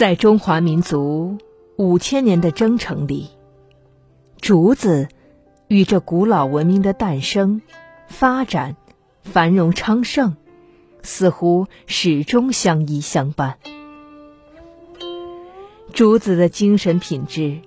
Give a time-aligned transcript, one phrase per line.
[0.00, 1.36] 在中华民族
[1.76, 3.28] 五千年的征程里，
[4.40, 5.10] 竹子
[5.68, 7.60] 与这古老文明的诞生、
[8.08, 8.76] 发展、
[9.22, 10.36] 繁荣昌盛，
[11.02, 13.58] 似乎始终相依相伴。
[15.92, 17.60] 竹子的精神品质，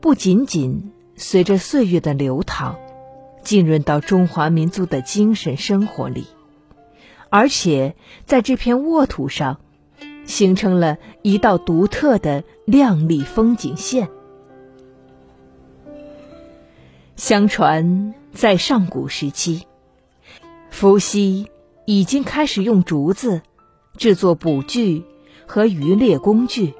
[0.00, 2.76] 不仅仅随着岁月的流淌，
[3.42, 6.26] 浸润到中华民族的精神生活里，
[7.28, 9.60] 而且在这片沃土上。
[10.26, 14.08] 形成了一道独特的亮丽风景线。
[17.14, 19.66] 相传，在上古时期，
[20.68, 21.48] 伏羲
[21.86, 23.40] 已经开始用竹子
[23.96, 25.04] 制作捕具
[25.46, 26.74] 和渔猎工具。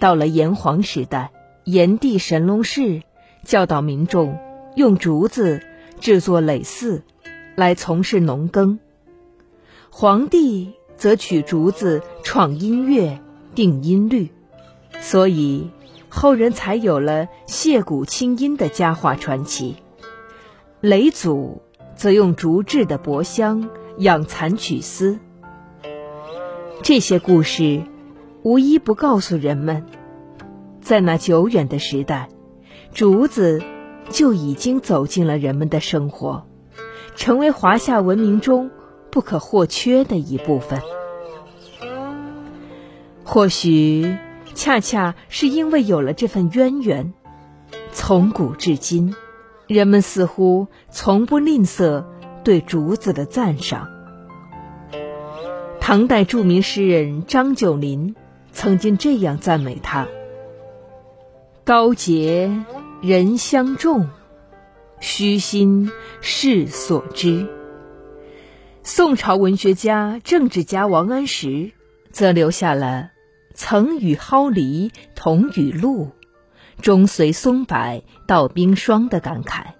[0.00, 1.30] 到了炎黄时代，
[1.64, 3.02] 炎帝神农氏
[3.44, 4.38] 教导民众
[4.74, 5.62] 用竹子
[6.00, 7.02] 制作耒耜，
[7.54, 8.80] 来从事农耕。
[9.90, 10.74] 黄帝。
[10.96, 13.20] 则取竹子创音乐、
[13.54, 14.30] 定音律，
[15.00, 15.70] 所以
[16.08, 19.76] 后人才有了谢鼓清音的佳话传奇。
[20.80, 21.62] 雷祖
[21.94, 25.18] 则用竹制的帛箱养蚕取丝。
[26.82, 27.82] 这些故事
[28.42, 29.84] 无一不告诉人们，
[30.80, 32.28] 在那久远的时代，
[32.92, 33.62] 竹子
[34.08, 36.46] 就已经走进了人们的生活，
[37.16, 38.70] 成为华夏文明中。
[39.16, 40.82] 不可或缺的一部分。
[43.24, 44.14] 或许，
[44.54, 47.14] 恰恰是因为有了这份渊源，
[47.92, 49.16] 从古至今，
[49.66, 52.04] 人们似乎从不吝啬
[52.44, 53.88] 对竹子的赞赏。
[55.80, 58.16] 唐代著名诗人张九龄
[58.52, 60.08] 曾经这样赞美它
[61.64, 62.52] ：“高洁
[63.00, 64.10] 人相重，
[65.00, 65.90] 虚心
[66.20, 67.46] 世所知。”
[68.88, 71.72] 宋朝文学家、政治家王安石，
[72.12, 73.10] 则留下了
[73.52, 76.12] “曾与蒿梨同雨露，
[76.80, 79.72] 终随松柏到冰霜”的感慨。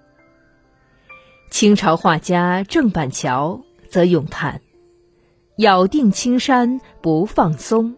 [1.49, 4.59] 清朝画家郑板桥则咏叹
[5.55, 7.95] ：“咬定青山不放松，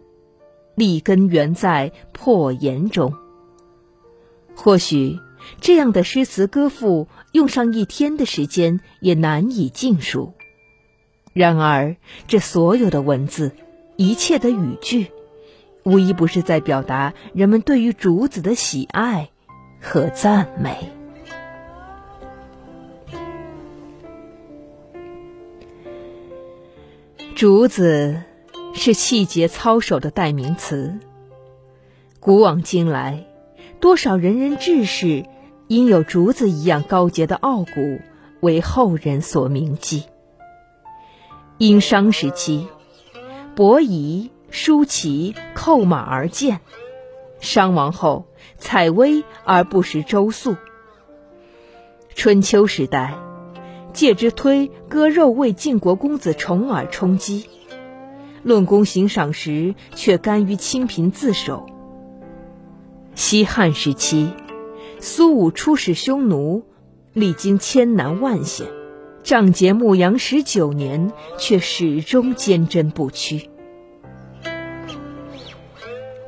[0.76, 3.14] 立根原在破岩中。”
[4.54, 5.18] 或许
[5.60, 10.34] 这样的诗词歌赋，用上一天的时间也难以尽数。
[11.32, 11.96] 然而，
[12.26, 13.52] 这所有的文字，
[13.96, 15.12] 一切的语句，
[15.84, 19.30] 无一不是在表达人们对于竹子的喜爱
[19.80, 20.90] 和赞美。
[27.36, 28.22] 竹子
[28.74, 30.98] 是气节操守的代名词。
[32.18, 33.24] 古往今来，
[33.78, 35.24] 多少仁人志士
[35.68, 38.00] 因有竹子一样高洁的傲骨，
[38.40, 40.04] 为后人所铭记。
[41.60, 42.68] 殷商时期，
[43.54, 46.60] 伯夷、叔齐叩马而建；
[47.38, 48.24] 商王后
[48.56, 50.56] 采薇而不食周粟。
[52.14, 53.14] 春秋时代，
[53.92, 57.44] 介之推割肉为晋国公子重耳充饥，
[58.42, 61.66] 论功行赏时却甘于清贫自守。
[63.14, 64.32] 西汉时期，
[64.98, 66.64] 苏武出使匈奴，
[67.12, 68.66] 历经千难万险。
[69.22, 73.48] 仗节牧羊十九年，却始终坚贞不屈。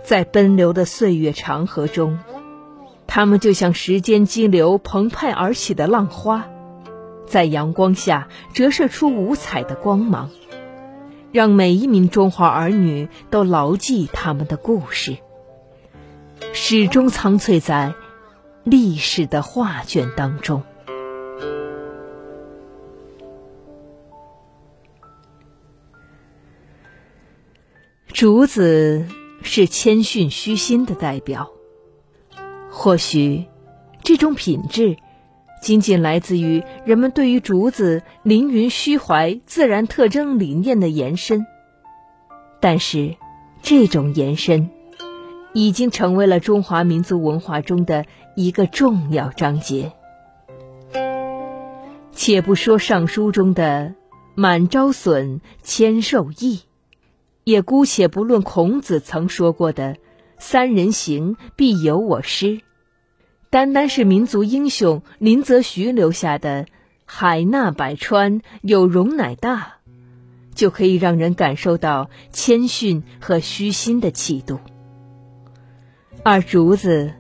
[0.05, 2.19] 在奔流的岁月长河中，
[3.07, 6.47] 他们就像时间激流澎湃而起的浪花，
[7.27, 10.31] 在阳光下折射出五彩的光芒，
[11.33, 15.17] 让每一名中华儿女都牢记他们的故事，
[16.53, 17.95] 始终苍翠在
[18.65, 20.63] 历史的画卷当中。
[28.13, 29.07] 竹子
[29.43, 31.51] 是谦逊虚心的代表。
[32.71, 33.47] 或许，
[34.03, 34.97] 这种品质
[35.63, 41.47] 仅仅来自于人们对于竹子凌云虚怀自然特征理念的延伸。
[42.61, 43.17] 但是，
[43.63, 44.71] 这种延伸
[45.55, 48.05] 已经成为了中华民族文化中的
[48.37, 49.93] 一个重要章节。
[52.13, 53.95] 且不说《尚书》中的
[54.37, 56.61] “满招损，谦受益”。
[57.45, 59.97] 也姑且不论孔子曾说过的
[60.39, 62.61] “三人行，必有我师”，
[63.51, 66.67] 单单是民族英雄林则徐留下的
[67.05, 69.75] “海纳百川，有容乃大”，
[70.55, 74.61] 就可以让人感受到谦逊和虚心的气度。
[76.23, 77.13] 而竹子，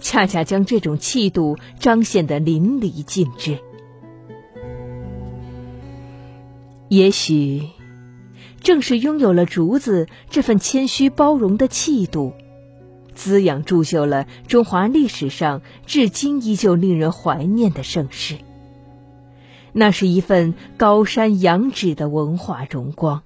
[0.00, 3.58] 恰恰将这种气度彰显得淋漓尽致。
[6.88, 7.68] 也许，
[8.60, 12.32] 正是拥有了竹子这份谦虚包容的气度，
[13.14, 18.36] 滋养铸就了中华历史上至今依旧令人怀念的盛世。
[19.72, 23.22] 那是一份高山仰止的文化荣光。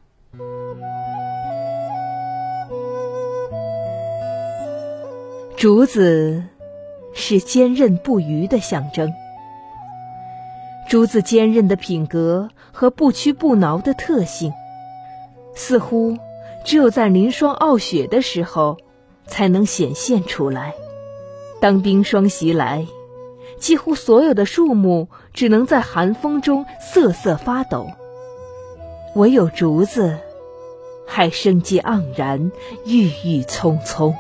[5.57, 6.45] 竹子，
[7.15, 9.11] 是坚韧不渝的象征。
[10.91, 14.53] 竹子坚韧的品格和不屈不挠的特性，
[15.55, 16.17] 似乎
[16.65, 18.77] 只有在凌霜傲雪的时候
[19.27, 20.75] 才能显现出来。
[21.61, 22.87] 当冰霜袭来，
[23.59, 27.89] 几乎所有的树木只能在寒风中瑟瑟发抖，
[29.15, 30.19] 唯有竹子
[31.07, 32.51] 还生机盎然、
[32.85, 34.15] 郁郁葱葱。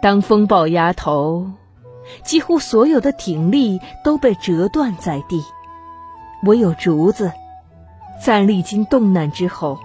[0.00, 1.50] 当风暴压头。
[2.24, 5.44] 几乎所有的挺立都被折断在地，
[6.44, 7.30] 唯有竹子，
[8.20, 9.78] 在历经动难之后，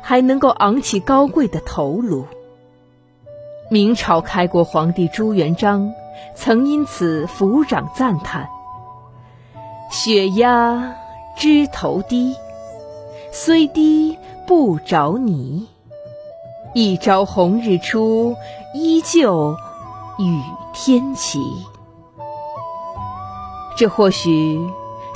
[0.00, 2.26] 还能够昂起高贵的头颅。
[3.70, 5.92] 明朝开国皇帝朱元璋
[6.34, 8.48] 曾因此抚掌赞叹
[9.90, 10.94] ：“雪压
[11.36, 12.34] 枝头低，
[13.32, 15.68] 虽低不着泥。
[16.74, 18.36] 一朝红日出，
[18.74, 19.56] 依旧
[20.18, 20.40] 与。”
[20.80, 21.40] 天齐，
[23.76, 24.60] 这或许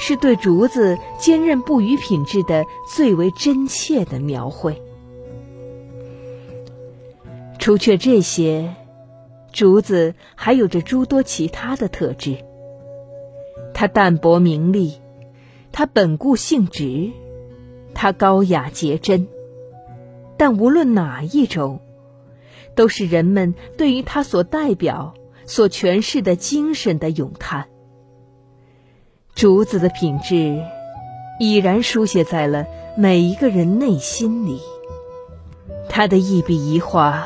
[0.04, 4.82] 是对竹子坚韧不渝品质的最为真切的描绘。
[7.60, 8.74] 除却这些，
[9.52, 12.38] 竹子还有着诸多其他的特质。
[13.72, 14.94] 它淡泊名利，
[15.70, 17.12] 它本固性直，
[17.94, 19.28] 它高雅洁真。
[20.36, 21.78] 但无论哪一种，
[22.74, 25.14] 都是人们对于它所代表。
[25.44, 27.68] 所诠释的精神的咏叹，
[29.34, 30.62] 竹子的品质
[31.38, 34.60] 已然书写在了每一个人内心里。
[35.88, 37.24] 他的一笔一画，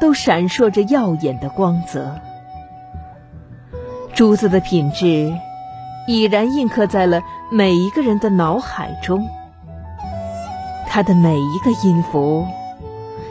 [0.00, 2.20] 都闪烁着耀眼的光泽。
[4.14, 5.32] 竹子的品质
[6.06, 9.26] 已然印刻在了每一个人的脑海中。
[10.88, 12.46] 他的每一个音符，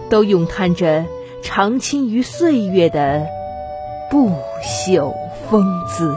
[0.09, 1.05] 都咏叹着
[1.43, 3.25] 长青于岁月的。
[4.09, 4.29] 不
[4.63, 5.13] 朽
[5.49, 6.15] 风姿。